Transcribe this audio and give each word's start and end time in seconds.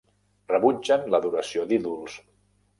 Rebutgen 0.51 1.05
l'adoració 1.17 1.69
d'ídols. 1.75 2.19